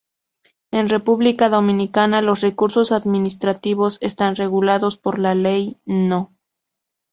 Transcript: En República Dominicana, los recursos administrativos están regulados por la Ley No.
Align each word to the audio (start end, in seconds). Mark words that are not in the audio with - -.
En 0.71 0.89
República 0.89 1.47
Dominicana, 1.47 2.23
los 2.23 2.41
recursos 2.41 2.91
administrativos 2.91 3.99
están 4.01 4.35
regulados 4.35 4.97
por 4.97 5.19
la 5.19 5.35
Ley 5.35 5.77
No. 5.85 6.33